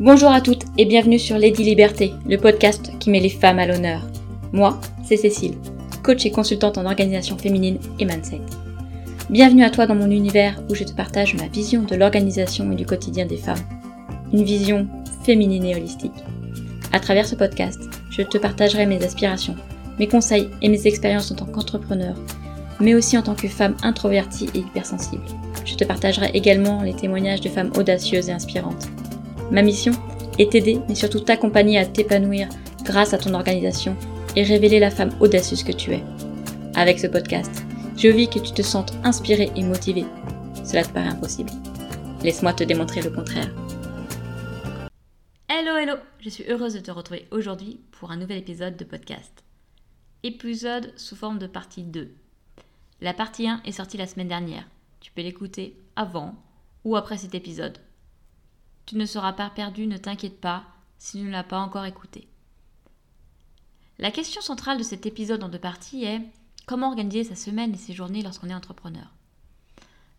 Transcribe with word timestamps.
Bonjour 0.00 0.30
à 0.30 0.40
toutes 0.40 0.64
et 0.78 0.86
bienvenue 0.86 1.18
sur 1.18 1.36
Lady 1.36 1.62
Liberté, 1.62 2.14
le 2.26 2.38
podcast 2.38 2.90
qui 3.00 3.10
met 3.10 3.20
les 3.20 3.28
femmes 3.28 3.58
à 3.58 3.66
l'honneur. 3.66 4.00
Moi, 4.50 4.80
c'est 5.04 5.18
Cécile, 5.18 5.58
coach 6.02 6.24
et 6.24 6.30
consultante 6.30 6.78
en 6.78 6.86
organisation 6.86 7.36
féminine 7.36 7.78
et 7.98 8.06
mindset. 8.06 8.40
Bienvenue 9.28 9.62
à 9.62 9.68
toi 9.68 9.86
dans 9.86 9.94
mon 9.94 10.10
univers 10.10 10.58
où 10.70 10.74
je 10.74 10.84
te 10.84 10.94
partage 10.94 11.34
ma 11.34 11.48
vision 11.48 11.82
de 11.82 11.96
l'organisation 11.96 12.72
et 12.72 12.76
du 12.76 12.86
quotidien 12.86 13.26
des 13.26 13.36
femmes. 13.36 13.60
Une 14.32 14.42
vision 14.42 14.88
féminine 15.22 15.66
et 15.66 15.76
holistique. 15.76 16.24
À 16.94 16.98
travers 16.98 17.26
ce 17.26 17.34
podcast, 17.34 17.82
je 18.08 18.22
te 18.22 18.38
partagerai 18.38 18.86
mes 18.86 19.04
aspirations, 19.04 19.56
mes 19.98 20.08
conseils 20.08 20.48
et 20.62 20.70
mes 20.70 20.86
expériences 20.86 21.30
en 21.30 21.34
tant 21.34 21.44
qu'entrepreneur, 21.44 22.16
mais 22.80 22.94
aussi 22.94 23.18
en 23.18 23.22
tant 23.22 23.34
que 23.34 23.48
femme 23.48 23.76
introvertie 23.82 24.48
et 24.54 24.60
hypersensible. 24.60 25.26
Je 25.66 25.74
te 25.74 25.84
partagerai 25.84 26.30
également 26.32 26.82
les 26.82 26.94
témoignages 26.94 27.42
de 27.42 27.50
femmes 27.50 27.72
audacieuses 27.76 28.30
et 28.30 28.32
inspirantes. 28.32 28.88
Ma 29.50 29.62
mission 29.62 29.92
est 30.38 30.52
t'aider, 30.52 30.78
mais 30.88 30.94
surtout 30.94 31.18
t'accompagner 31.18 31.76
à 31.76 31.84
t'épanouir 31.84 32.48
grâce 32.84 33.14
à 33.14 33.18
ton 33.18 33.34
organisation 33.34 33.96
et 34.36 34.44
révéler 34.44 34.78
la 34.78 34.92
femme 34.92 35.10
audacieuse 35.18 35.64
que 35.64 35.72
tu 35.72 35.90
es. 35.90 36.04
Avec 36.76 37.00
ce 37.00 37.08
podcast, 37.08 37.64
je 37.96 38.06
vis 38.06 38.28
que 38.28 38.38
tu 38.38 38.52
te 38.52 38.62
sentes 38.62 38.92
inspirée 39.02 39.50
et 39.56 39.64
motivée. 39.64 40.06
Cela 40.64 40.84
te 40.84 40.92
paraît 40.92 41.08
impossible. 41.08 41.50
Laisse-moi 42.22 42.52
te 42.52 42.62
démontrer 42.62 43.02
le 43.02 43.10
contraire. 43.10 43.52
Hello, 45.48 45.76
hello 45.76 45.94
Je 46.20 46.30
suis 46.30 46.44
heureuse 46.44 46.74
de 46.74 46.80
te 46.80 46.92
retrouver 46.92 47.26
aujourd'hui 47.32 47.80
pour 47.90 48.12
un 48.12 48.16
nouvel 48.16 48.38
épisode 48.38 48.76
de 48.76 48.84
podcast. 48.84 49.42
Épisode 50.22 50.92
sous 50.96 51.16
forme 51.16 51.40
de 51.40 51.48
partie 51.48 51.82
2. 51.82 52.14
La 53.00 53.14
partie 53.14 53.48
1 53.48 53.62
est 53.64 53.72
sortie 53.72 53.96
la 53.96 54.06
semaine 54.06 54.28
dernière. 54.28 54.68
Tu 55.00 55.10
peux 55.10 55.22
l'écouter 55.22 55.76
avant 55.96 56.36
ou 56.84 56.94
après 56.94 57.18
cet 57.18 57.34
épisode. 57.34 57.78
Tu 58.90 58.96
ne 58.96 59.06
seras 59.06 59.32
pas 59.32 59.48
perdu, 59.50 59.86
ne 59.86 59.98
t'inquiète 59.98 60.40
pas 60.40 60.64
si 60.98 61.18
tu 61.18 61.24
ne 61.24 61.30
l'as 61.30 61.44
pas 61.44 61.60
encore 61.60 61.84
écouté. 61.84 62.26
La 64.00 64.10
question 64.10 64.40
centrale 64.40 64.78
de 64.78 64.82
cet 64.82 65.06
épisode 65.06 65.44
en 65.44 65.48
deux 65.48 65.60
parties 65.60 66.02
est 66.02 66.20
comment 66.66 66.88
organiser 66.88 67.22
sa 67.22 67.36
semaine 67.36 67.72
et 67.72 67.78
ses 67.78 67.92
journées 67.92 68.24
lorsqu'on 68.24 68.48
est 68.48 68.52
entrepreneur? 68.52 69.06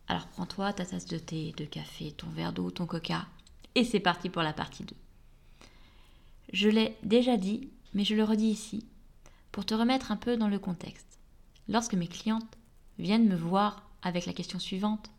Alors 0.07 0.25
prends-toi 0.27 0.71
ta 0.71 0.85
tasse 0.85 1.05
de 1.05 1.17
thé, 1.17 1.53
de 1.57 1.65
café, 1.65 2.13
ton 2.13 2.29
verre 2.29 2.53
d'eau, 2.53 2.71
ton 2.71 2.85
coca, 2.85 3.27
et 3.75 3.83
c'est 3.83 3.99
parti 3.99 4.29
pour 4.29 4.41
la 4.41 4.53
partie 4.53 4.85
2. 4.85 4.95
Je 6.53 6.69
l'ai 6.69 6.95
déjà 7.03 7.35
dit, 7.35 7.67
mais 7.93 8.05
je 8.05 8.15
le 8.15 8.23
redis 8.23 8.51
ici, 8.51 8.85
pour 9.51 9.65
te 9.65 9.73
remettre 9.73 10.13
un 10.13 10.17
peu 10.17 10.37
dans 10.37 10.47
le 10.47 10.59
contexte. 10.59 11.19
Lorsque 11.67 11.95
mes 11.95 12.07
clientes 12.07 12.57
viennent 12.99 13.27
me 13.27 13.35
voir 13.35 13.89
avec 14.01 14.25
la 14.25 14.31
question 14.31 14.59
suivante, 14.59 15.11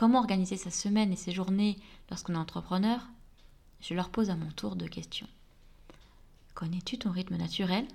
comment 0.00 0.20
organiser 0.20 0.56
sa 0.56 0.70
semaine 0.70 1.12
et 1.12 1.16
ses 1.16 1.30
journées 1.30 1.76
lorsqu'on 2.08 2.32
est 2.32 2.38
entrepreneur, 2.38 3.06
je 3.82 3.92
leur 3.92 4.08
pose 4.08 4.30
à 4.30 4.34
mon 4.34 4.50
tour 4.50 4.74
deux 4.74 4.88
questions. 4.88 5.26
Connais-tu 6.54 6.96
ton 6.96 7.10
rythme 7.10 7.36
naturel? 7.36 7.86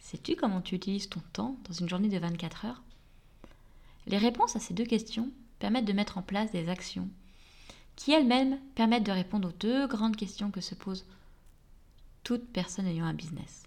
Sais-tu 0.00 0.34
comment 0.34 0.60
tu 0.60 0.74
utilises 0.74 1.08
ton 1.08 1.20
temps 1.32 1.56
dans 1.68 1.72
une 1.72 1.88
journée 1.88 2.08
de 2.08 2.18
24 2.18 2.64
heures? 2.64 2.82
Les 4.08 4.18
réponses 4.18 4.56
à 4.56 4.58
ces 4.58 4.74
deux 4.74 4.86
questions 4.86 5.30
permettent 5.60 5.84
de 5.84 5.92
mettre 5.92 6.18
en 6.18 6.22
place 6.22 6.50
des 6.50 6.68
actions 6.68 7.08
qui 7.94 8.10
elles-mêmes 8.10 8.58
permettent 8.74 9.06
de 9.06 9.12
répondre 9.12 9.50
aux 9.50 9.56
deux 9.60 9.86
grandes 9.86 10.16
questions 10.16 10.50
que 10.50 10.60
se 10.60 10.74
pose 10.74 11.06
toute 12.24 12.48
personne 12.48 12.88
ayant 12.88 13.06
un 13.06 13.14
business. 13.14 13.62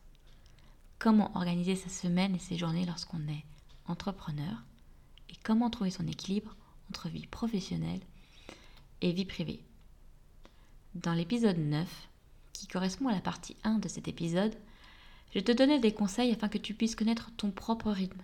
Comment 0.99 1.31
organiser 1.33 1.77
sa 1.77 1.87
semaine 1.87 2.35
et 2.35 2.39
ses 2.39 2.57
journées 2.57 2.85
lorsqu'on 2.85 3.25
est 3.29 3.45
entrepreneur? 3.85 4.63
Et 5.29 5.35
comment 5.45 5.69
trouver 5.69 5.91
son 5.91 6.07
équilibre 6.07 6.53
entre 6.89 7.09
vie 7.09 7.27
professionnelle 7.27 8.01
et 9.01 9.11
vie 9.11 9.25
privée. 9.25 9.61
Dans 10.95 11.13
l'épisode 11.13 11.57
9, 11.57 12.07
qui 12.53 12.67
correspond 12.67 13.07
à 13.07 13.13
la 13.13 13.21
partie 13.21 13.55
1 13.63 13.79
de 13.79 13.87
cet 13.87 14.07
épisode, 14.07 14.55
je 15.33 15.39
te 15.39 15.51
donnais 15.51 15.79
des 15.79 15.93
conseils 15.93 16.31
afin 16.31 16.47
que 16.47 16.57
tu 16.57 16.73
puisses 16.73 16.95
connaître 16.95 17.31
ton 17.37 17.51
propre 17.51 17.91
rythme 17.91 18.21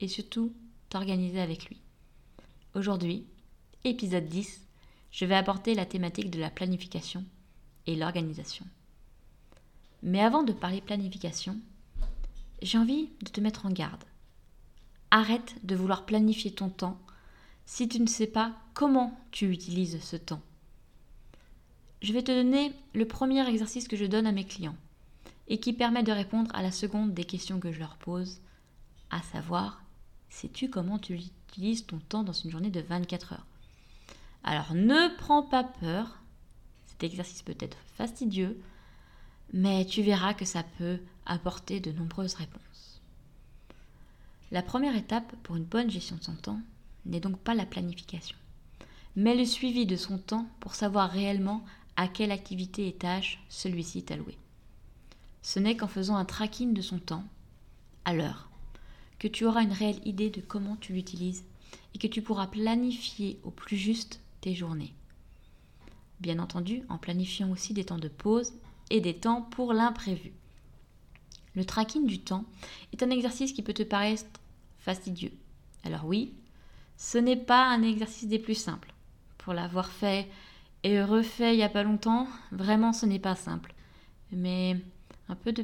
et 0.00 0.08
surtout 0.08 0.52
t'organiser 0.88 1.40
avec 1.40 1.66
lui. 1.66 1.80
Aujourd'hui, 2.74 3.24
épisode 3.84 4.26
10, 4.26 4.60
je 5.12 5.24
vais 5.24 5.34
apporter 5.34 5.74
la 5.74 5.86
thématique 5.86 6.30
de 6.30 6.40
la 6.40 6.50
planification 6.50 7.24
et 7.86 7.96
l'organisation. 7.96 8.66
Mais 10.02 10.20
avant 10.20 10.42
de 10.42 10.52
parler 10.52 10.80
planification, 10.80 11.58
j'ai 12.62 12.78
envie 12.78 13.08
de 13.22 13.30
te 13.30 13.40
mettre 13.40 13.66
en 13.66 13.70
garde. 13.70 14.04
Arrête 15.10 15.54
de 15.64 15.74
vouloir 15.74 16.06
planifier 16.06 16.52
ton 16.52 16.68
temps 16.68 17.00
si 17.66 17.88
tu 17.88 18.00
ne 18.00 18.06
sais 18.06 18.26
pas 18.26 18.54
comment 18.74 19.18
tu 19.30 19.50
utilises 19.50 20.02
ce 20.02 20.16
temps. 20.16 20.42
Je 22.02 22.12
vais 22.12 22.22
te 22.22 22.32
donner 22.32 22.72
le 22.94 23.06
premier 23.06 23.46
exercice 23.48 23.86
que 23.86 23.96
je 23.96 24.06
donne 24.06 24.26
à 24.26 24.32
mes 24.32 24.44
clients 24.44 24.76
et 25.48 25.58
qui 25.58 25.72
permet 25.72 26.02
de 26.02 26.12
répondre 26.12 26.50
à 26.54 26.62
la 26.62 26.72
seconde 26.72 27.12
des 27.12 27.24
questions 27.24 27.60
que 27.60 27.72
je 27.72 27.80
leur 27.80 27.96
pose, 27.96 28.38
à 29.10 29.20
savoir, 29.22 29.82
sais-tu 30.30 30.70
comment 30.70 30.98
tu 30.98 31.14
utilises 31.14 31.86
ton 31.86 31.98
temps 31.98 32.22
dans 32.22 32.32
une 32.32 32.50
journée 32.50 32.70
de 32.70 32.80
24 32.80 33.34
heures? 33.34 33.46
Alors 34.44 34.74
ne 34.74 35.14
prends 35.18 35.42
pas 35.42 35.64
peur, 35.64 36.18
cet 36.86 37.04
exercice 37.04 37.42
peut 37.42 37.56
être 37.58 37.76
fastidieux, 37.96 38.58
mais 39.52 39.84
tu 39.84 40.02
verras 40.02 40.34
que 40.34 40.44
ça 40.44 40.62
peut 40.78 41.00
apporter 41.26 41.80
de 41.80 41.92
nombreuses 41.92 42.34
réponses. 42.34 43.02
La 44.52 44.62
première 44.62 44.96
étape 44.96 45.34
pour 45.42 45.56
une 45.56 45.64
bonne 45.64 45.90
gestion 45.90 46.16
de 46.16 46.24
son 46.24 46.34
temps 46.34 46.60
n'est 47.06 47.20
donc 47.20 47.38
pas 47.38 47.54
la 47.54 47.66
planification, 47.66 48.36
mais 49.16 49.34
le 49.34 49.44
suivi 49.44 49.86
de 49.86 49.96
son 49.96 50.18
temps 50.18 50.46
pour 50.60 50.74
savoir 50.74 51.10
réellement 51.10 51.64
à 51.96 52.08
quelle 52.08 52.32
activité 52.32 52.88
et 52.88 52.94
tâche 52.94 53.42
celui-ci 53.48 53.98
est 53.98 54.10
alloué. 54.10 54.38
Ce 55.42 55.58
n'est 55.58 55.76
qu'en 55.76 55.88
faisant 55.88 56.16
un 56.16 56.24
tracking 56.24 56.74
de 56.74 56.82
son 56.82 56.98
temps, 56.98 57.24
à 58.04 58.14
l'heure, 58.14 58.50
que 59.18 59.28
tu 59.28 59.44
auras 59.44 59.62
une 59.62 59.72
réelle 59.72 60.00
idée 60.06 60.30
de 60.30 60.40
comment 60.40 60.76
tu 60.76 60.92
l'utilises 60.92 61.44
et 61.94 61.98
que 61.98 62.06
tu 62.06 62.22
pourras 62.22 62.46
planifier 62.46 63.38
au 63.42 63.50
plus 63.50 63.76
juste 63.76 64.20
tes 64.40 64.54
journées. 64.54 64.94
Bien 66.20 66.38
entendu, 66.38 66.82
en 66.88 66.98
planifiant 66.98 67.50
aussi 67.50 67.72
des 67.72 67.84
temps 67.84 67.98
de 67.98 68.08
pause 68.08 68.52
et 68.90 69.00
des 69.00 69.14
temps 69.14 69.42
pour 69.42 69.72
l'imprévu. 69.72 70.32
Le 71.54 71.64
tracking 71.64 72.06
du 72.06 72.20
temps 72.20 72.44
est 72.92 73.02
un 73.02 73.10
exercice 73.10 73.52
qui 73.52 73.62
peut 73.62 73.74
te 73.74 73.82
paraître 73.82 74.24
fastidieux. 74.78 75.32
Alors 75.84 76.04
oui, 76.04 76.34
ce 77.00 77.16
n'est 77.16 77.34
pas 77.34 77.66
un 77.66 77.82
exercice 77.82 78.28
des 78.28 78.38
plus 78.38 78.54
simples. 78.54 78.92
Pour 79.38 79.54
l'avoir 79.54 79.88
fait 79.90 80.28
et 80.82 81.02
refait 81.02 81.54
il 81.54 81.56
n'y 81.56 81.62
a 81.62 81.70
pas 81.70 81.82
longtemps, 81.82 82.28
vraiment 82.52 82.92
ce 82.92 83.06
n'est 83.06 83.18
pas 83.18 83.36
simple. 83.36 83.74
Mais 84.32 84.76
un 85.30 85.34
peu 85.34 85.54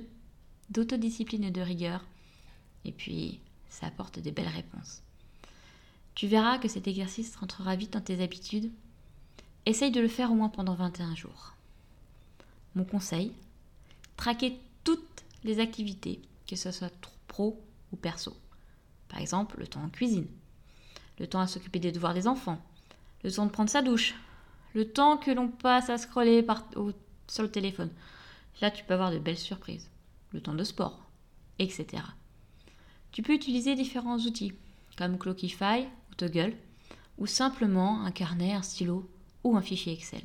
d'autodiscipline 0.71 1.45
et 1.45 1.51
de 1.51 1.61
rigueur, 1.61 2.07
et 2.87 2.93
puis 2.93 3.39
ça 3.69 3.87
apporte 3.87 4.19
des 4.19 4.33
belles 4.33 4.49
réponses. 4.49 5.03
Tu 6.15 6.27
verras 6.27 6.57
que 6.57 6.69
cet 6.69 6.89
exercice 6.89 7.37
rentrera 7.37 7.77
vite 7.77 7.93
dans 7.93 8.01
tes 8.01 8.23
habitudes. 8.23 8.73
Essaye 9.67 9.91
de 9.91 10.01
le 10.01 10.09
faire 10.09 10.33
au 10.33 10.37
moins 10.37 10.49
pendant 10.49 10.75
21 10.75 11.15
jours. 11.17 11.53
Mon 12.75 12.85
conseil, 12.85 13.31
traquer 14.17 14.59
toutes 14.85 15.25
les 15.45 15.61
activités, 15.61 16.23
que 16.49 16.57
ce 16.57 16.71
soit 16.71 17.11
pro 17.29 17.63
ou 17.93 17.97
perso. 17.97 18.35
Par 19.09 19.21
exemple, 19.21 19.59
le 19.59 19.67
temps 19.67 19.85
en 19.85 19.91
cuisine, 19.91 20.29
le 21.19 21.27
temps 21.27 21.41
à 21.41 21.47
s'occuper 21.47 21.79
des 21.79 21.93
devoirs 21.93 22.15
des 22.15 22.27
enfants, 22.27 22.61
le 23.25 23.33
temps 23.33 23.47
de 23.47 23.51
prendre 23.51 23.71
sa 23.71 23.83
douche, 23.83 24.15
le 24.75 24.89
temps 24.89 25.17
que 25.17 25.31
l'on 25.31 25.49
passe 25.49 25.91
à 25.91 25.99
scroller 25.99 26.43
par, 26.43 26.65
sur 27.29 27.43
le 27.43 27.51
téléphone. 27.51 27.91
Là, 28.61 28.71
tu 28.71 28.85
peux 28.85 28.95
avoir 28.95 29.11
de 29.11 29.19
belles 29.19 29.39
surprises. 29.39 29.91
Le 30.33 30.41
temps 30.41 30.55
de 30.55 30.65
sport, 30.65 30.99
etc. 31.59 32.03
Tu 33.13 33.23
peux 33.23 33.33
utiliser 33.33 33.75
différents 33.75 34.19
outils, 34.19 34.53
comme 34.99 35.19
Clockify 35.19 35.87
ou 36.11 36.15
Toggle, 36.17 36.55
ou 37.19 37.27
simplement 37.27 38.05
un 38.05 38.11
carnet, 38.11 38.53
un 38.53 38.63
stylo 38.63 39.09
ou 39.45 39.57
un 39.57 39.63
fichier 39.63 39.93
Excel. 39.93 40.23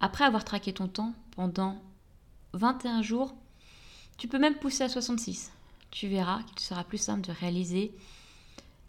Après 0.00 0.24
avoir 0.24 0.44
traqué 0.44 0.72
ton 0.72 0.88
temps 0.88 1.14
pendant 1.32 1.82
21 2.52 3.02
jours, 3.02 3.34
tu 4.16 4.28
peux 4.28 4.38
même 4.38 4.56
pousser 4.56 4.84
à 4.84 4.88
66. 4.88 5.52
Tu 5.90 6.08
verras 6.08 6.42
qu'il 6.42 6.60
sera 6.60 6.84
plus 6.84 6.98
simple 6.98 7.26
de 7.26 7.32
réaliser 7.32 7.94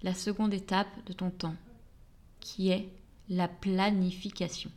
la 0.06 0.14
seconde 0.14 0.54
étape 0.54 0.88
de 1.08 1.14
ton 1.14 1.32
temps, 1.32 1.56
qui 2.40 2.70
est 2.70 2.88
la 3.28 3.48
planification. 3.48 4.70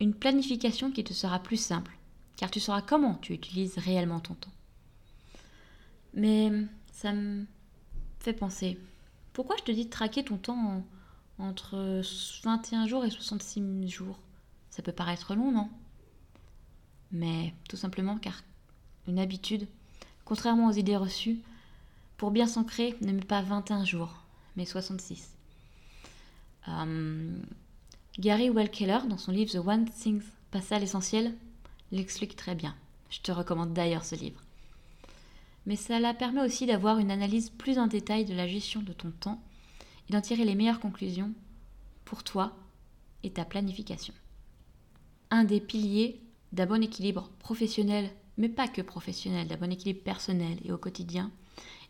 Une 0.00 0.14
planification 0.14 0.90
qui 0.90 1.04
te 1.04 1.12
sera 1.12 1.38
plus 1.38 1.56
simple, 1.56 1.96
car 2.36 2.50
tu 2.50 2.58
sauras 2.58 2.82
comment 2.82 3.14
tu 3.14 3.34
utilises 3.34 3.78
réellement 3.78 4.18
ton 4.18 4.34
temps. 4.34 4.52
Mais 6.12 6.50
ça 6.92 7.12
me 7.12 7.46
fait 8.18 8.32
penser, 8.32 8.80
pourquoi 9.32 9.56
je 9.58 9.62
te 9.62 9.70
dis 9.70 9.84
de 9.84 9.90
traquer 9.90 10.24
ton 10.24 10.38
temps 10.38 10.84
entre 11.38 12.02
21 12.42 12.88
jours 12.88 13.04
et 13.04 13.10
66 13.10 13.88
jours? 13.88 14.18
Ça 14.70 14.82
peut 14.82 14.90
paraître 14.90 15.36
long, 15.36 15.52
non? 15.52 15.70
Mais 17.12 17.54
tout 17.68 17.76
simplement 17.76 18.18
car 18.18 18.42
une 19.06 19.20
habitude, 19.20 19.68
contrairement 20.24 20.66
aux 20.66 20.72
idées 20.72 20.96
reçues, 20.96 21.38
pour 22.18 22.32
bien 22.32 22.46
s'ancrer, 22.46 22.96
ne 23.00 23.12
met 23.12 23.22
pas 23.22 23.40
21 23.40 23.84
jours, 23.84 24.12
mais 24.56 24.66
66. 24.66 25.34
Euh, 26.66 27.38
Gary 28.18 28.50
Wellkeller, 28.50 28.98
dans 29.08 29.16
son 29.16 29.32
livre 29.32 29.52
The 29.52 29.66
One 29.66 29.88
Thing 29.88 30.20
Passer 30.50 30.74
à 30.74 30.78
l'essentiel 30.78 31.34
l'explique 31.92 32.36
très 32.36 32.54
bien. 32.54 32.74
Je 33.10 33.20
te 33.20 33.30
recommande 33.30 33.72
d'ailleurs 33.72 34.04
ce 34.04 34.14
livre. 34.14 34.42
Mais 35.66 35.76
cela 35.76 36.12
permet 36.12 36.42
aussi 36.42 36.66
d'avoir 36.66 36.98
une 36.98 37.10
analyse 37.10 37.50
plus 37.50 37.78
en 37.78 37.86
détail 37.86 38.24
de 38.24 38.34
la 38.34 38.48
gestion 38.48 38.82
de 38.82 38.92
ton 38.92 39.10
temps 39.10 39.40
et 40.08 40.12
d'en 40.12 40.20
tirer 40.20 40.44
les 40.44 40.54
meilleures 40.54 40.80
conclusions 40.80 41.32
pour 42.04 42.24
toi 42.24 42.56
et 43.22 43.30
ta 43.30 43.44
planification. 43.44 44.14
Un 45.30 45.44
des 45.44 45.60
piliers 45.60 46.20
d'un 46.52 46.66
bon 46.66 46.82
équilibre 46.82 47.30
professionnel, 47.38 48.10
mais 48.38 48.48
pas 48.48 48.68
que 48.68 48.82
professionnel, 48.82 49.46
d'un 49.46 49.56
bon 49.56 49.70
équilibre 49.70 50.02
personnel 50.02 50.58
et 50.64 50.72
au 50.72 50.78
quotidien, 50.78 51.30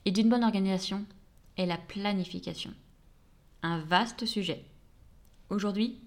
et 0.08 0.10
d'une 0.10 0.30
bonne 0.30 0.42
organisation 0.42 1.04
est 1.58 1.66
la 1.66 1.76
planification. 1.76 2.72
Un 3.62 3.80
vaste 3.80 4.24
sujet. 4.24 4.64
Aujourd'hui, 5.50 6.00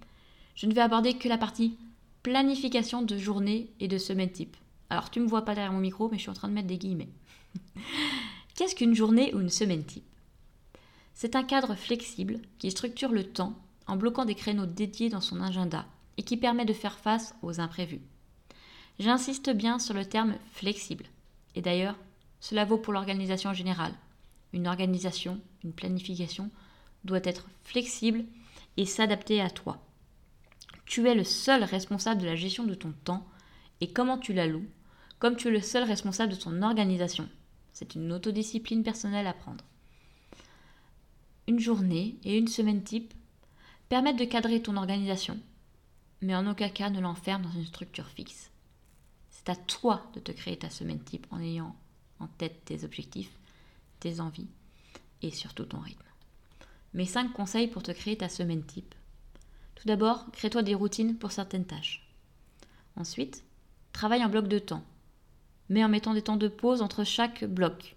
je 0.55 0.65
ne 0.65 0.73
vais 0.73 0.81
aborder 0.81 1.13
que 1.13 1.29
la 1.29 1.37
partie 1.37 1.77
planification 2.23 3.03
de 3.03 3.15
journée 3.15 3.69
et 3.79 3.87
de 3.87 3.99
semaine 3.99 4.31
type. 4.31 4.57
Alors 4.89 5.11
tu 5.11 5.19
ne 5.19 5.25
me 5.25 5.29
vois 5.29 5.45
pas 5.45 5.53
derrière 5.53 5.71
mon 5.71 5.77
micro, 5.77 6.09
mais 6.09 6.17
je 6.17 6.23
suis 6.23 6.31
en 6.31 6.33
train 6.33 6.47
de 6.47 6.53
mettre 6.55 6.67
des 6.67 6.79
guillemets. 6.79 7.11
Qu'est-ce 8.55 8.73
qu'une 8.73 8.95
journée 8.95 9.35
ou 9.35 9.39
une 9.39 9.51
semaine 9.51 9.85
type? 9.85 10.09
C'est 11.13 11.35
un 11.35 11.43
cadre 11.43 11.75
flexible 11.75 12.39
qui 12.57 12.71
structure 12.71 13.11
le 13.11 13.25
temps 13.25 13.53
en 13.85 13.97
bloquant 13.97 14.25
des 14.25 14.33
créneaux 14.33 14.65
dédiés 14.65 15.09
dans 15.09 15.21
son 15.21 15.41
agenda 15.41 15.85
et 16.17 16.23
qui 16.23 16.37
permet 16.37 16.65
de 16.65 16.73
faire 16.73 16.97
face 16.97 17.35
aux 17.43 17.59
imprévus. 17.59 18.01
J'insiste 18.97 19.51
bien 19.51 19.77
sur 19.77 19.93
le 19.93 20.05
terme 20.05 20.37
flexible. 20.53 21.05
Et 21.53 21.61
d'ailleurs, 21.61 21.97
cela 22.41 22.65
vaut 22.65 22.79
pour 22.79 22.91
l'organisation 22.91 23.51
en 23.51 23.53
général. 23.53 23.93
Une 24.51 24.67
organisation, 24.67 25.39
une 25.63 25.71
planification 25.71 26.49
doit 27.05 27.21
être 27.23 27.47
flexible 27.63 28.25
et 28.75 28.85
s'adapter 28.85 29.39
à 29.39 29.49
toi. 29.49 29.77
Tu 30.85 31.07
es 31.07 31.15
le 31.15 31.23
seul 31.23 31.63
responsable 31.63 32.19
de 32.19 32.25
la 32.25 32.35
gestion 32.35 32.65
de 32.65 32.73
ton 32.73 32.93
temps 33.05 33.25
et 33.79 33.93
comment 33.93 34.17
tu 34.17 34.33
la 34.33 34.47
loues, 34.47 34.67
comme 35.19 35.35
tu 35.35 35.47
es 35.47 35.51
le 35.51 35.61
seul 35.61 35.83
responsable 35.83 36.33
de 36.33 36.37
ton 36.37 36.61
organisation. 36.63 37.29
C'est 37.73 37.95
une 37.95 38.11
autodiscipline 38.11 38.83
personnelle 38.83 39.27
à 39.27 39.33
prendre. 39.33 39.63
Une 41.47 41.59
journée 41.59 42.17
et 42.23 42.37
une 42.37 42.47
semaine 42.47 42.83
type 42.83 43.13
permettent 43.87 44.19
de 44.19 44.25
cadrer 44.25 44.61
ton 44.61 44.77
organisation, 44.77 45.39
mais 46.21 46.35
en 46.35 46.49
aucun 46.49 46.69
cas 46.69 46.89
ne 46.89 46.99
l'enferme 46.99 47.43
dans 47.43 47.51
une 47.51 47.65
structure 47.65 48.07
fixe. 48.07 48.51
C'est 49.29 49.49
à 49.49 49.55
toi 49.55 50.09
de 50.15 50.19
te 50.19 50.31
créer 50.31 50.57
ta 50.57 50.69
semaine 50.69 51.03
type 51.03 51.27
en 51.29 51.39
ayant 51.39 51.75
en 52.21 52.27
tête 52.27 52.63
tes 52.65 52.83
objectifs, 52.83 53.31
tes 53.99 54.19
envies 54.19 54.47
et 55.21 55.31
surtout 55.31 55.65
ton 55.65 55.79
rythme. 55.79 56.03
Mes 56.93 57.05
5 57.05 57.31
conseils 57.33 57.67
pour 57.67 57.83
te 57.83 57.91
créer 57.91 58.17
ta 58.17 58.29
semaine 58.29 58.63
type. 58.63 58.95
Tout 59.75 59.87
d'abord, 59.87 60.29
crée-toi 60.31 60.61
des 60.61 60.75
routines 60.75 61.17
pour 61.17 61.31
certaines 61.31 61.65
tâches. 61.65 62.07
Ensuite, 62.95 63.43
travaille 63.93 64.23
en 64.23 64.29
bloc 64.29 64.47
de 64.47 64.59
temps, 64.59 64.83
mais 65.69 65.83
en 65.83 65.89
mettant 65.89 66.13
des 66.13 66.21
temps 66.21 66.37
de 66.37 66.47
pause 66.47 66.81
entre 66.81 67.03
chaque 67.03 67.45
bloc. 67.45 67.95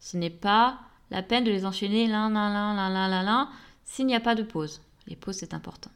Ce 0.00 0.16
n'est 0.16 0.30
pas 0.30 0.80
la 1.10 1.22
peine 1.22 1.44
de 1.44 1.50
les 1.50 1.66
enchaîner 1.66 2.06
l'un, 2.06 2.30
l'un, 2.30 2.52
l'un, 2.52 2.74
l'un, 2.74 3.08
l'un, 3.08 3.22
l'un, 3.22 3.50
s'il 3.84 4.06
n'y 4.06 4.14
a 4.14 4.20
pas 4.20 4.34
de 4.34 4.42
pause. 4.42 4.80
Les 5.06 5.16
pauses, 5.16 5.36
c'est 5.36 5.54
important. 5.54 5.90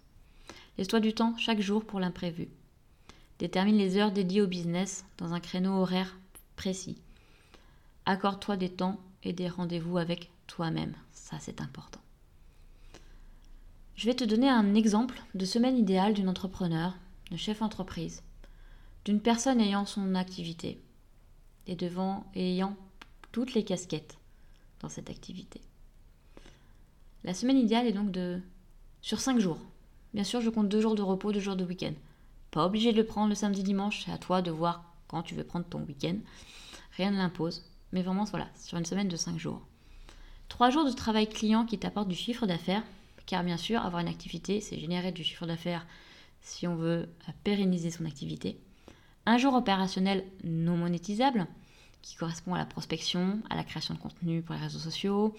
Laisse-toi 0.79 1.00
du 1.00 1.12
temps 1.12 1.37
chaque 1.37 1.61
jour 1.61 1.85
pour 1.85 2.00
l'imprévu. 2.00 2.49
Détermine 3.38 3.76
les 3.76 3.97
heures 3.97 4.12
dédiées 4.12 4.43
au 4.43 4.47
business 4.47 5.05
dans 5.19 5.33
un 5.35 5.41
créneau 5.41 5.73
horaire 5.73 6.19
précis. 6.56 7.00
Accorde-toi 8.06 8.56
des 8.56 8.70
temps 8.70 8.99
et 9.23 9.32
des 9.32 9.49
rendez-vous 9.49 9.99
avec 9.99 10.31
toi-même. 10.47 10.94
Ça, 11.12 11.37
c'est 11.41 11.61
important. 11.61 12.00
Je 13.94 14.06
vais 14.06 14.14
te 14.14 14.25
donner 14.25 14.49
un 14.49 14.75
exemple 14.75 15.23
de 15.35 15.44
semaine 15.44 15.76
idéale 15.76 16.14
d'une 16.14 16.29
entrepreneur, 16.29 16.97
de 17.31 17.37
chef 17.37 17.61
entreprise, 17.61 18.23
d'une 19.05 19.20
personne 19.20 19.61
ayant 19.61 19.85
son 19.85 20.14
activité 20.14 20.81
et 21.67 21.76
devant 21.76 22.25
ayant 22.35 22.76
toutes 23.31 23.55
les 23.55 23.64
casquettes 23.64 24.19
dans 24.81 24.88
cette 24.88 25.11
activité. 25.11 25.61
La 27.25 27.35
semaine 27.35 27.58
idéale 27.58 27.87
est 27.87 27.93
donc 27.93 28.11
de 28.11 28.41
sur 29.02 29.20
5 29.20 29.38
jours. 29.38 29.58
Bien 30.14 30.25
sûr, 30.25 30.41
je 30.41 30.50
compte 30.50 30.69
2 30.69 30.81
jours 30.81 30.94
de 30.94 31.02
repos, 31.02 31.32
2 31.32 31.41
jours 31.41 31.56
de 31.56 31.64
week-end. 31.64 31.93
Pas 32.50 32.64
obligé 32.64 32.93
de 32.93 32.97
le 32.97 33.06
prendre 33.06 33.29
le 33.29 33.35
samedi 33.35 33.62
dimanche, 33.62 34.05
c'est 34.05 34.12
à 34.12 34.19
toi 34.19 34.43
de 34.43 34.50
voir 34.50 34.94
quand 35.08 35.23
tu 35.23 35.35
veux 35.35 35.44
prendre 35.44 35.67
ton 35.67 35.82
week-end. 35.82 36.17
Rien 36.97 37.11
ne 37.11 37.19
l'impose. 37.19 37.69
Mais 37.92 38.02
vraiment, 38.02 38.25
voilà, 38.25 38.48
sur 38.56 38.78
une 38.78 38.84
semaine 38.84 39.08
de 39.08 39.16
5 39.16 39.38
jours. 39.38 39.66
3 40.48 40.70
jours 40.70 40.84
de 40.84 40.92
travail 40.92 41.28
client 41.28 41.64
qui 41.64 41.78
t'apporte 41.78 42.08
du 42.08 42.14
chiffre 42.14 42.46
d'affaires 42.46 42.82
car 43.31 43.44
bien 43.44 43.56
sûr, 43.56 43.81
avoir 43.81 44.02
une 44.02 44.08
activité, 44.08 44.60
c'est 44.60 44.76
générer 44.76 45.12
du 45.12 45.22
chiffre 45.22 45.46
d'affaires 45.46 45.87
si 46.42 46.66
on 46.66 46.75
veut 46.75 47.08
pérenniser 47.44 47.92
son 47.92 48.04
activité. 48.04 48.58
Un 49.25 49.38
jour 49.38 49.54
opérationnel 49.54 50.25
non 50.42 50.76
monétisable, 50.76 51.46
qui 52.02 52.16
correspond 52.16 52.54
à 52.54 52.58
la 52.58 52.66
prospection, 52.66 53.40
à 53.48 53.54
la 53.54 53.62
création 53.62 53.94
de 53.94 54.00
contenu 54.00 54.42
pour 54.42 54.56
les 54.56 54.60
réseaux 54.60 54.81
sociaux, 54.81 55.32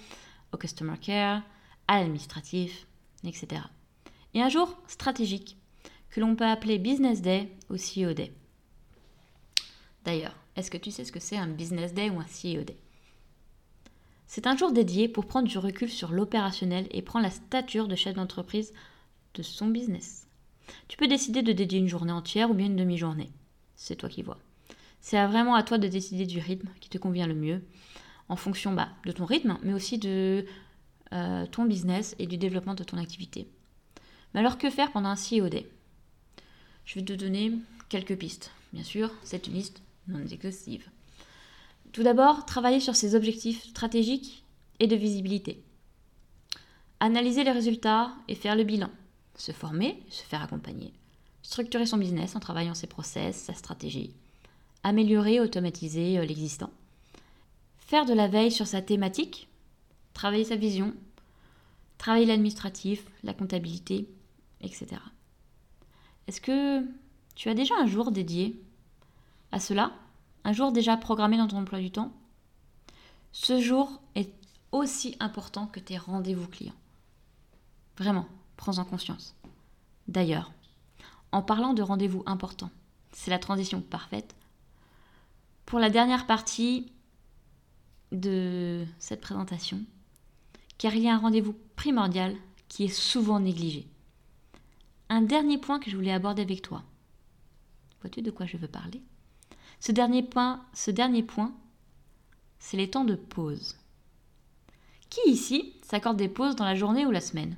au 0.53 0.57
customer 0.57 0.97
care, 1.01 1.41
à 1.89 1.99
l'administratif, 1.99 2.87
etc. 3.25 3.61
Et 4.33 4.41
un 4.41 4.47
jour 4.47 4.77
stratégique, 4.87 5.57
que 6.11 6.21
l'on 6.21 6.37
peut 6.37 6.45
appeler 6.45 6.79
Business 6.79 7.21
Day 7.21 7.51
ou 7.69 7.75
CEO 7.75 8.13
Day. 8.13 8.31
D'ailleurs, 10.05 10.35
est-ce 10.55 10.71
que 10.71 10.77
tu 10.77 10.91
sais 10.91 11.05
ce 11.05 11.11
que 11.11 11.19
c'est 11.19 11.37
un 11.37 11.47
Business 11.47 11.93
Day 11.93 12.09
ou 12.09 12.19
un 12.19 12.25
CEO 12.25 12.63
Day? 12.63 12.77
C'est 14.27 14.47
un 14.47 14.55
jour 14.55 14.71
dédié 14.71 15.07
pour 15.07 15.25
prendre 15.25 15.47
du 15.47 15.57
recul 15.57 15.89
sur 15.89 16.11
l'opérationnel 16.11 16.87
et 16.91 17.01
prendre 17.01 17.25
la 17.25 17.31
stature 17.31 17.87
de 17.87 17.95
chef 17.95 18.15
d'entreprise 18.15 18.73
de 19.33 19.43
son 19.43 19.67
business. 19.67 20.27
Tu 20.87 20.97
peux 20.97 21.07
décider 21.07 21.41
de 21.41 21.51
dédier 21.51 21.79
une 21.79 21.87
journée 21.87 22.11
entière 22.11 22.49
ou 22.49 22.53
bien 22.53 22.67
une 22.67 22.75
demi-journée. 22.75 23.29
C'est 23.75 23.95
toi 23.95 24.09
qui 24.09 24.23
vois. 24.23 24.37
C'est 25.01 25.25
vraiment 25.25 25.55
à 25.55 25.63
toi 25.63 25.77
de 25.77 25.87
décider 25.87 26.25
du 26.25 26.39
rythme 26.39 26.69
qui 26.79 26.89
te 26.89 26.97
convient 26.97 27.27
le 27.27 27.33
mieux, 27.33 27.61
en 28.29 28.35
fonction 28.35 28.73
bah, 28.73 28.89
de 29.05 29.11
ton 29.11 29.25
rythme, 29.25 29.57
mais 29.63 29.73
aussi 29.73 29.97
de 29.97 30.45
euh, 31.11 31.45
ton 31.47 31.65
business 31.65 32.15
et 32.19 32.27
du 32.27 32.37
développement 32.37 32.75
de 32.75 32.83
ton 32.83 32.97
activité. 32.97 33.47
Mais 34.33 34.39
alors 34.39 34.57
que 34.57 34.69
faire 34.69 34.91
pendant 34.91 35.09
un 35.09 35.15
CEO 35.15 35.49
Day? 35.49 35.69
Je 36.85 36.95
vais 36.95 37.05
te 37.05 37.13
donner 37.13 37.53
quelques 37.89 38.17
pistes. 38.17 38.51
Bien 38.71 38.83
sûr, 38.83 39.11
c'est 39.23 39.47
une 39.47 39.53
liste 39.53 39.81
non 40.07 40.25
exhaustive. 40.25 40.89
Tout 41.91 42.03
d'abord, 42.03 42.45
travailler 42.45 42.79
sur 42.79 42.95
ses 42.95 43.15
objectifs 43.15 43.63
stratégiques 43.63 44.45
et 44.79 44.87
de 44.87 44.95
visibilité. 44.95 45.63
Analyser 46.99 47.43
les 47.43 47.51
résultats 47.51 48.13
et 48.27 48.35
faire 48.35 48.55
le 48.55 48.63
bilan. 48.63 48.89
Se 49.35 49.51
former, 49.51 50.03
se 50.09 50.23
faire 50.23 50.41
accompagner. 50.41 50.93
Structurer 51.41 51.85
son 51.85 51.97
business 51.97 52.35
en 52.35 52.39
travaillant 52.39 52.75
ses 52.75 52.87
process, 52.87 53.35
sa 53.35 53.53
stratégie. 53.53 54.13
Améliorer, 54.83 55.39
automatiser 55.39 56.17
euh, 56.17 56.25
l'existant. 56.25 56.71
Faire 57.79 58.05
de 58.05 58.13
la 58.13 58.27
veille 58.27 58.51
sur 58.51 58.67
sa 58.67 58.81
thématique. 58.81 59.49
Travailler 60.13 60.45
sa 60.45 60.55
vision. 60.55 60.93
Travailler 61.97 62.25
l'administratif, 62.25 63.05
la 63.23 63.33
comptabilité, 63.33 64.07
etc. 64.61 64.97
Est-ce 66.27 66.41
que 66.41 66.83
tu 67.35 67.49
as 67.49 67.53
déjà 67.53 67.75
un 67.79 67.87
jour 67.87 68.11
dédié 68.11 68.61
à 69.51 69.59
cela 69.59 69.91
un 70.43 70.53
jour 70.53 70.71
déjà 70.71 70.97
programmé 70.97 71.37
dans 71.37 71.47
ton 71.47 71.57
emploi 71.57 71.79
du 71.79 71.91
temps, 71.91 72.13
ce 73.31 73.61
jour 73.61 74.01
est 74.15 74.33
aussi 74.71 75.15
important 75.19 75.67
que 75.67 75.79
tes 75.79 75.97
rendez-vous 75.97 76.47
clients. 76.47 76.75
Vraiment, 77.97 78.27
prends-en 78.57 78.85
conscience. 78.85 79.35
D'ailleurs, 80.07 80.51
en 81.31 81.41
parlant 81.41 81.73
de 81.73 81.81
rendez-vous 81.81 82.23
importants, 82.25 82.71
c'est 83.11 83.31
la 83.31 83.39
transition 83.39 83.81
parfaite 83.81 84.35
pour 85.65 85.79
la 85.79 85.89
dernière 85.89 86.25
partie 86.25 86.91
de 88.11 88.85
cette 88.99 89.21
présentation, 89.21 89.81
car 90.77 90.95
il 90.95 91.03
y 91.03 91.07
a 91.07 91.13
un 91.13 91.19
rendez-vous 91.19 91.55
primordial 91.75 92.35
qui 92.67 92.85
est 92.85 92.89
souvent 92.89 93.39
négligé. 93.39 93.87
Un 95.09 95.21
dernier 95.21 95.57
point 95.57 95.79
que 95.79 95.89
je 95.89 95.95
voulais 95.95 96.11
aborder 96.11 96.41
avec 96.41 96.61
toi. 96.61 96.83
Vois-tu 98.01 98.21
de 98.21 98.31
quoi 98.31 98.45
je 98.45 98.57
veux 98.57 98.67
parler? 98.67 99.01
Ce 99.81 99.91
dernier 99.91 100.21
point, 100.21 100.63
ce 100.73 100.91
dernier 100.91 101.23
point, 101.23 101.51
c'est 102.59 102.77
les 102.77 102.91
temps 102.91 103.03
de 103.03 103.15
pause. 103.15 103.75
Qui 105.09 105.21
ici 105.25 105.73
s'accorde 105.81 106.17
des 106.17 106.29
pauses 106.29 106.55
dans 106.55 106.65
la 106.65 106.75
journée 106.75 107.07
ou 107.07 107.11
la 107.11 107.19
semaine? 107.19 107.57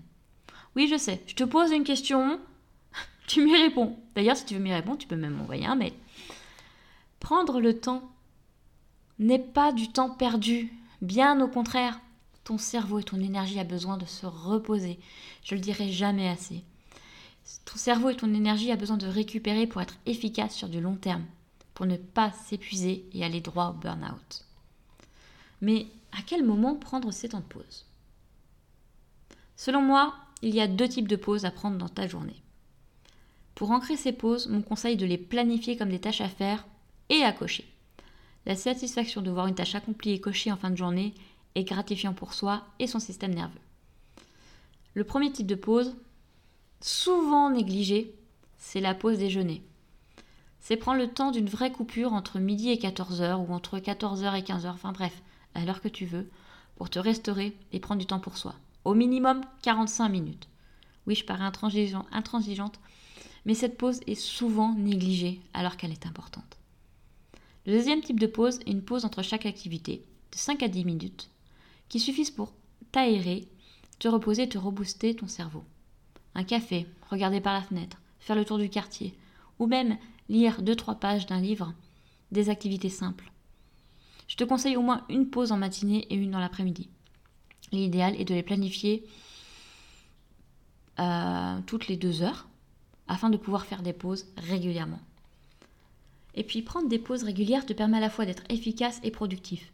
Oui, 0.77 0.87
je 0.87 0.97
sais, 0.97 1.21
je 1.27 1.35
te 1.35 1.43
pose 1.43 1.73
une 1.73 1.83
question, 1.83 2.39
tu 3.27 3.43
m'y 3.43 3.53
réponds. 3.53 3.99
D'ailleurs, 4.15 4.37
si 4.37 4.45
tu 4.45 4.53
veux 4.53 4.61
m'y 4.61 4.73
répondre, 4.73 4.97
tu 4.97 5.07
peux 5.07 5.17
même 5.17 5.35
m'envoyer 5.35 5.65
un 5.65 5.75
mail. 5.75 5.91
Prendre 7.19 7.59
le 7.59 7.77
temps 7.77 8.09
n'est 9.19 9.37
pas 9.37 9.73
du 9.73 9.89
temps 9.89 10.09
perdu, 10.09 10.71
bien 11.01 11.41
au 11.41 11.49
contraire. 11.49 11.99
Ton 12.45 12.57
cerveau 12.57 12.99
et 12.99 13.03
ton 13.03 13.19
énergie 13.19 13.59
a 13.59 13.65
besoin 13.65 13.97
de 13.97 14.05
se 14.05 14.25
reposer. 14.25 14.97
Je 15.43 15.55
le 15.55 15.61
dirai 15.61 15.91
jamais 15.91 16.29
assez. 16.29 16.63
Ton 17.65 17.75
cerveau 17.75 18.09
et 18.11 18.15
ton 18.15 18.33
énergie 18.33 18.71
a 18.71 18.77
besoin 18.77 18.97
de 18.97 19.07
récupérer 19.07 19.67
pour 19.67 19.81
être 19.81 19.97
efficace 20.05 20.55
sur 20.55 20.69
du 20.69 20.79
long 20.79 20.95
terme 20.95 21.25
pour 21.73 21.85
ne 21.85 21.97
pas 21.97 22.31
s'épuiser 22.31 23.05
et 23.13 23.23
aller 23.23 23.41
droit 23.41 23.69
au 23.69 23.73
burn-out. 23.73 24.45
Mais 25.61 25.87
à 26.11 26.21
quel 26.25 26.43
moment 26.43 26.75
prendre 26.75 27.11
ces 27.11 27.29
temps 27.29 27.39
de 27.39 27.45
pause? 27.45 27.85
Selon 29.55 29.81
moi, 29.81 30.15
il 30.41 30.53
y 30.53 30.61
a 30.61 30.67
deux 30.67 30.89
types 30.89 31.07
de 31.07 31.15
pauses 31.15 31.45
à 31.45 31.51
prendre 31.51 31.77
dans 31.77 31.89
ta 31.89 32.07
journée. 32.07 32.41
Pour 33.55 33.71
ancrer 33.71 33.97
ces 33.97 34.11
pauses, 34.11 34.47
mon 34.47 34.61
conseil 34.61 34.93
est 34.93 34.97
de 34.97 35.05
les 35.05 35.17
planifier 35.17 35.77
comme 35.77 35.89
des 35.89 36.01
tâches 36.01 36.21
à 36.21 36.29
faire 36.29 36.65
et 37.09 37.23
à 37.23 37.31
cocher. 37.31 37.65
La 38.45 38.55
satisfaction 38.55 39.21
de 39.21 39.31
voir 39.31 39.47
une 39.47 39.55
tâche 39.55 39.75
accomplie 39.75 40.11
et 40.11 40.19
cochée 40.19 40.51
en 40.51 40.57
fin 40.57 40.69
de 40.69 40.75
journée 40.75 41.13
est 41.55 41.63
gratifiant 41.63 42.13
pour 42.13 42.33
soi 42.33 42.65
et 42.79 42.87
son 42.87 42.99
système 42.99 43.33
nerveux. 43.33 43.59
Le 44.95 45.03
premier 45.03 45.31
type 45.31 45.47
de 45.47 45.55
pause, 45.55 45.95
souvent 46.81 47.49
négligé, 47.49 48.13
c'est 48.57 48.81
la 48.81 48.93
pause 48.93 49.17
déjeuner. 49.17 49.63
C'est 50.63 50.77
prendre 50.77 50.97
le 50.97 51.09
temps 51.09 51.31
d'une 51.31 51.49
vraie 51.49 51.73
coupure 51.73 52.13
entre 52.13 52.39
midi 52.39 52.69
et 52.69 52.77
14h 52.77 53.35
ou 53.35 53.53
entre 53.53 53.79
14h 53.79 54.33
et 54.39 54.43
15h, 54.43 54.69
enfin 54.69 54.93
bref, 54.93 55.21
à 55.55 55.65
l'heure 55.65 55.81
que 55.81 55.89
tu 55.89 56.05
veux, 56.05 56.29
pour 56.77 56.89
te 56.89 56.99
restaurer 56.99 57.53
et 57.73 57.81
prendre 57.81 57.99
du 57.99 58.07
temps 58.07 58.21
pour 58.21 58.37
soi. 58.37 58.55
Au 58.85 58.93
minimum 58.93 59.41
45 59.63 60.07
minutes. 60.07 60.47
Oui, 61.05 61.15
je 61.15 61.25
parais 61.25 61.43
intransigeante, 61.43 62.79
mais 63.45 63.55
cette 63.55 63.77
pause 63.77 63.99
est 64.07 64.15
souvent 64.15 64.73
négligée 64.73 65.41
alors 65.53 65.75
qu'elle 65.75 65.91
est 65.91 66.05
importante. 66.05 66.57
Le 67.65 67.73
deuxième 67.73 68.01
type 68.01 68.19
de 68.19 68.27
pause 68.27 68.61
est 68.65 68.71
une 68.71 68.83
pause 68.83 69.03
entre 69.03 69.21
chaque 69.21 69.45
activité, 69.45 70.05
de 70.31 70.37
5 70.37 70.63
à 70.63 70.69
10 70.69 70.85
minutes, 70.85 71.29
qui 71.89 71.99
suffisent 71.99 72.31
pour 72.31 72.53
t'aérer, 72.93 73.49
te 73.99 74.07
reposer 74.07 74.47
te 74.47 74.57
rebooster 74.57 75.13
ton 75.13 75.27
cerveau. 75.27 75.65
Un 76.35 76.45
café, 76.45 76.87
regarder 77.09 77.41
par 77.41 77.53
la 77.53 77.61
fenêtre, 77.61 77.97
faire 78.21 78.37
le 78.37 78.45
tour 78.45 78.59
du 78.59 78.69
quartier, 78.69 79.13
ou 79.59 79.67
même 79.67 79.97
lire 80.29 80.61
2-3 80.61 80.99
pages 80.99 81.25
d'un 81.25 81.39
livre, 81.39 81.73
des 82.31 82.49
activités 82.49 82.89
simples. 82.89 83.31
Je 84.27 84.35
te 84.35 84.43
conseille 84.43 84.77
au 84.77 84.81
moins 84.81 85.05
une 85.09 85.29
pause 85.29 85.51
en 85.51 85.57
matinée 85.57 86.07
et 86.09 86.15
une 86.15 86.31
dans 86.31 86.39
l'après-midi. 86.39 86.89
L'idéal 87.71 88.19
est 88.19 88.25
de 88.25 88.33
les 88.33 88.43
planifier 88.43 89.05
euh, 90.99 91.59
toutes 91.65 91.87
les 91.87 91.97
deux 91.97 92.21
heures 92.21 92.47
afin 93.07 93.29
de 93.29 93.37
pouvoir 93.37 93.65
faire 93.65 93.81
des 93.81 93.93
pauses 93.93 94.25
régulièrement. 94.37 94.99
Et 96.35 96.43
puis 96.43 96.61
prendre 96.61 96.89
des 96.89 96.99
pauses 96.99 97.23
régulières 97.23 97.65
te 97.65 97.73
permet 97.73 97.97
à 97.97 98.01
la 98.01 98.09
fois 98.09 98.25
d'être 98.25 98.43
efficace 98.49 98.99
et 99.03 99.11
productif. 99.11 99.71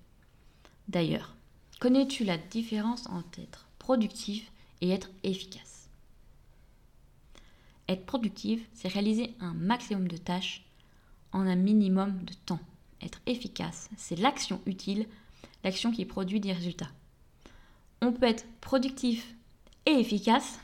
D'ailleurs, 0.87 1.35
connais-tu 1.79 2.23
la 2.23 2.37
différence 2.37 3.07
entre 3.07 3.39
être 3.39 3.67
productif 3.77 4.51
et 4.81 4.89
être 4.89 5.09
efficace? 5.23 5.78
Être 7.89 8.05
productif, 8.05 8.69
c'est 8.71 8.87
réaliser 8.87 9.33
un 9.39 9.55
maximum 9.55 10.07
de 10.07 10.15
tâches 10.15 10.63
en 11.31 11.39
un 11.39 11.55
minimum 11.55 12.23
de 12.23 12.33
temps. 12.45 12.59
Être 13.01 13.19
efficace, 13.25 13.89
c'est 13.97 14.15
l'action 14.15 14.61
utile, 14.67 15.07
l'action 15.63 15.91
qui 15.91 16.05
produit 16.05 16.39
des 16.39 16.53
résultats. 16.53 16.91
On 18.03 18.11
peut 18.11 18.27
être 18.27 18.45
productif 18.61 19.33
et 19.87 19.93
efficace, 19.93 20.59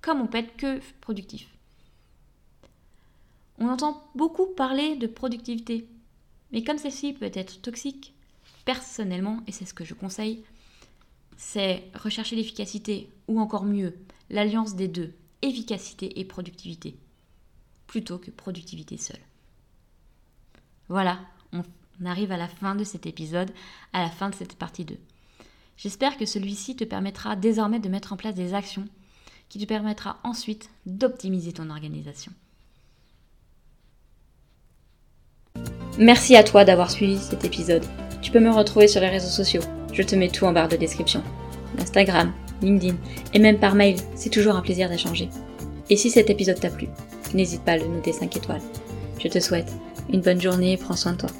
comme 0.00 0.20
on 0.20 0.26
peut 0.26 0.38
être 0.38 0.56
que 0.56 0.80
productif. 1.00 1.46
On 3.58 3.68
entend 3.68 4.02
beaucoup 4.16 4.46
parler 4.46 4.96
de 4.96 5.06
productivité, 5.06 5.86
mais 6.50 6.64
comme 6.64 6.78
celle-ci 6.78 7.12
peut 7.12 7.30
être 7.32 7.62
toxique, 7.62 8.12
personnellement, 8.64 9.40
et 9.46 9.52
c'est 9.52 9.66
ce 9.66 9.74
que 9.74 9.84
je 9.84 9.94
conseille, 9.94 10.42
c'est 11.36 11.84
rechercher 11.94 12.34
l'efficacité, 12.34 13.08
ou 13.28 13.38
encore 13.38 13.64
mieux, 13.64 13.96
l'alliance 14.30 14.74
des 14.74 14.88
deux, 14.88 15.14
efficacité 15.42 16.18
et 16.18 16.24
productivité, 16.24 16.96
plutôt 17.86 18.18
que 18.18 18.30
productivité 18.30 18.96
seule. 18.96 19.20
Voilà, 20.88 21.18
on 21.52 21.62
arrive 22.04 22.32
à 22.32 22.36
la 22.36 22.48
fin 22.48 22.74
de 22.74 22.84
cet 22.84 23.06
épisode, 23.06 23.50
à 23.92 24.02
la 24.02 24.10
fin 24.10 24.30
de 24.30 24.34
cette 24.34 24.56
partie 24.56 24.84
2. 24.84 24.96
J'espère 25.76 26.16
que 26.16 26.26
celui-ci 26.26 26.76
te 26.76 26.84
permettra 26.84 27.36
désormais 27.36 27.80
de 27.80 27.88
mettre 27.88 28.12
en 28.12 28.16
place 28.16 28.34
des 28.34 28.54
actions 28.54 28.88
qui 29.48 29.58
te 29.58 29.64
permettra 29.64 30.18
ensuite 30.24 30.70
d'optimiser 30.86 31.52
ton 31.52 31.70
organisation. 31.70 32.32
Merci 35.98 36.36
à 36.36 36.44
toi 36.44 36.64
d'avoir 36.64 36.90
suivi 36.90 37.18
cet 37.18 37.44
épisode. 37.44 37.84
Tu 38.20 38.30
peux 38.30 38.40
me 38.40 38.50
retrouver 38.50 38.88
sur 38.88 39.00
les 39.00 39.08
réseaux 39.08 39.30
sociaux. 39.30 39.62
Je 39.92 40.02
te 40.02 40.14
mets 40.14 40.28
tout 40.28 40.44
en 40.44 40.52
barre 40.52 40.68
de 40.68 40.76
description. 40.76 41.22
Instagram, 41.78 42.32
LinkedIn 42.62 42.96
et 43.34 43.38
même 43.38 43.58
par 43.58 43.74
mail, 43.74 43.96
c'est 44.14 44.30
toujours 44.30 44.56
un 44.56 44.62
plaisir 44.62 44.88
d'échanger. 44.88 45.28
Et 45.90 45.96
si 45.96 46.10
cet 46.10 46.30
épisode 46.30 46.60
t'a 46.60 46.70
plu, 46.70 46.88
n'hésite 47.34 47.62
pas 47.62 47.72
à 47.72 47.76
le 47.78 47.86
noter 47.86 48.12
5 48.12 48.36
étoiles. 48.36 48.62
Je 49.22 49.28
te 49.28 49.40
souhaite 49.40 49.72
une 50.12 50.20
bonne 50.20 50.40
journée 50.40 50.72
et 50.72 50.76
prends 50.76 50.96
soin 50.96 51.12
de 51.12 51.18
toi. 51.18 51.30